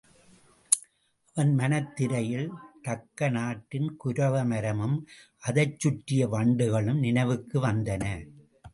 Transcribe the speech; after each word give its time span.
அவன் 1.35 1.51
மனத் 1.55 1.91
திரையில் 1.95 2.49
தக்கநாட்டின் 2.87 3.89
குரவ 4.05 4.43
மரமும் 4.45 4.97
அதைச் 5.39 5.79
சுற்றிய 5.79 6.27
வண்டுகளும் 6.27 6.99
நினைவுக்கு 6.99 7.59
வந்தன. 7.67 8.03